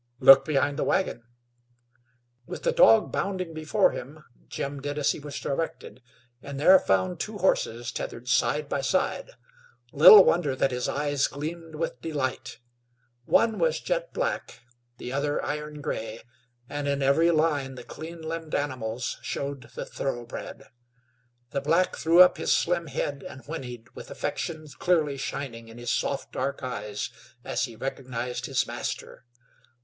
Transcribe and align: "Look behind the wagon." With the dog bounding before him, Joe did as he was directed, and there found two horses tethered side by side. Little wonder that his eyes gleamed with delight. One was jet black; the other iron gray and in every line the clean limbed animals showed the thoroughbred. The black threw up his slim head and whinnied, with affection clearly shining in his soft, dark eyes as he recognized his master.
"Look 0.19 0.45
behind 0.45 0.79
the 0.79 0.83
wagon." 0.83 1.21
With 2.47 2.63
the 2.63 2.71
dog 2.71 3.11
bounding 3.11 3.53
before 3.53 3.91
him, 3.91 4.23
Joe 4.47 4.79
did 4.79 4.97
as 4.97 5.11
he 5.11 5.19
was 5.19 5.39
directed, 5.39 6.01
and 6.41 6.59
there 6.59 6.79
found 6.79 7.19
two 7.19 7.37
horses 7.37 7.91
tethered 7.91 8.27
side 8.27 8.67
by 8.67 8.81
side. 8.81 9.33
Little 9.93 10.25
wonder 10.25 10.55
that 10.55 10.71
his 10.71 10.89
eyes 10.89 11.27
gleamed 11.27 11.75
with 11.75 12.01
delight. 12.01 12.57
One 13.25 13.59
was 13.59 13.79
jet 13.79 14.11
black; 14.11 14.61
the 14.97 15.13
other 15.13 15.39
iron 15.45 15.81
gray 15.81 16.23
and 16.67 16.87
in 16.87 17.03
every 17.03 17.29
line 17.29 17.75
the 17.75 17.83
clean 17.83 18.23
limbed 18.23 18.55
animals 18.55 19.19
showed 19.21 19.69
the 19.75 19.85
thoroughbred. 19.85 20.63
The 21.51 21.61
black 21.61 21.95
threw 21.95 22.21
up 22.21 22.37
his 22.37 22.51
slim 22.51 22.87
head 22.87 23.21
and 23.21 23.41
whinnied, 23.45 23.89
with 23.93 24.09
affection 24.09 24.65
clearly 24.79 25.17
shining 25.17 25.67
in 25.67 25.77
his 25.77 25.91
soft, 25.91 26.31
dark 26.31 26.63
eyes 26.63 27.11
as 27.45 27.65
he 27.65 27.75
recognized 27.75 28.47
his 28.47 28.65
master. 28.65 29.25